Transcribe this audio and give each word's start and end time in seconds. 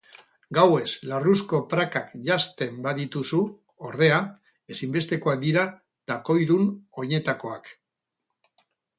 Gauez 0.57 0.91
larruzko 1.09 1.57
prakak 1.73 2.07
janzten 2.29 2.79
badituzu, 2.87 3.41
ordea, 3.89 4.17
ezinbestekoak 4.75 5.43
dira 5.43 5.65
takoidun 6.13 6.65
oinetakoak. 7.03 7.71